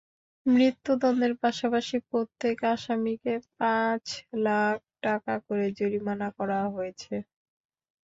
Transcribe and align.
মৃত্যুদণ্ডের 0.45 1.33
পাশাপাশি 1.41 1.95
প্রত্যেক 2.09 2.57
আসামিকে 2.71 3.33
পাঁচ 3.57 4.05
লাখ 4.45 4.75
টাকা 5.03 5.33
করে 5.45 5.65
জরিমানা 5.77 6.27
করা 6.37 6.59
হয়েছে। 6.69 7.15